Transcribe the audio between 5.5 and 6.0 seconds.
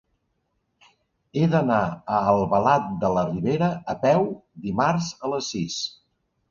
sis.